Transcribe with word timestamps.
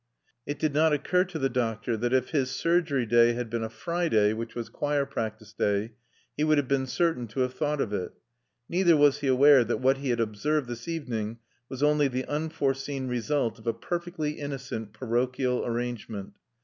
It 0.47 0.57
did 0.57 0.73
not 0.73 0.93
occur 0.93 1.25
to 1.25 1.37
the 1.37 1.47
doctor 1.47 1.95
that 1.95 2.11
if 2.11 2.29
his 2.31 2.49
surgery 2.49 3.05
day 3.05 3.33
had 3.33 3.51
been 3.51 3.61
a 3.63 3.69
Friday, 3.69 4.33
which 4.33 4.55
was 4.55 4.67
choir 4.67 5.05
practice 5.05 5.53
day, 5.53 5.91
he 6.35 6.43
would 6.43 6.57
have 6.57 6.67
been 6.67 6.87
certain 6.87 7.27
to 7.27 7.41
have 7.41 7.53
thought 7.53 7.79
of 7.79 7.93
it. 7.93 8.11
Neither 8.67 8.97
was 8.97 9.19
he 9.19 9.27
aware 9.27 9.63
that 9.63 9.77
what 9.79 9.97
he 9.97 10.09
had 10.09 10.19
observed 10.19 10.67
this 10.67 10.87
evening 10.87 11.37
was 11.69 11.83
only 11.83 12.07
the 12.07 12.25
unforeseen 12.25 13.09
result 13.09 13.59
of 13.59 13.67
a 13.67 13.73
perfectly 13.75 14.39
innocent 14.39 14.91
parochial 14.91 15.63
arrangement. 15.63 16.33